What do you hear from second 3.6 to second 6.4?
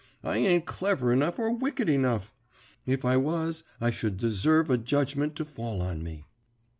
I should deserve a judgment to fall on me.